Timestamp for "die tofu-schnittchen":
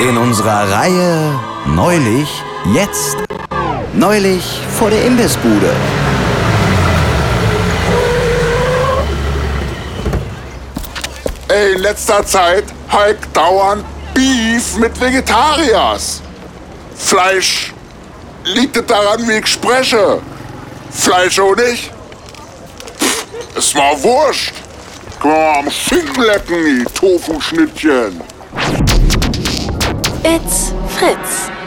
26.64-28.20